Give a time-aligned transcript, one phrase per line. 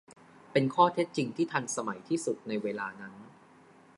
[0.51, 3.13] เป็นข้อเท็จจริงที่ทันสมัยที่สุดในเวลานั้น